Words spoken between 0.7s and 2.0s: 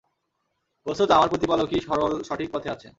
বস্তুত আমার প্রতিপালকই